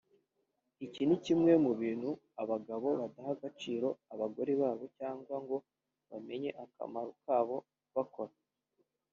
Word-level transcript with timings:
Iki 0.85 1.01
ni 1.07 1.17
kimwe 1.25 1.51
mu 1.63 1.71
bintu 1.81 2.09
abagabo 2.41 2.87
badaha 2.99 3.29
agaciro 3.37 3.87
abagore 4.13 4.51
babo 4.61 4.83
cyangwa 4.97 5.35
ngo 5.43 5.57
bamenye 6.11 6.49
akamaro 6.63 7.11
kabo 7.25 7.57
bakora 7.95 8.33